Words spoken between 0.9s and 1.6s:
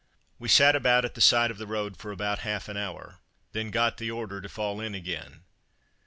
at the side of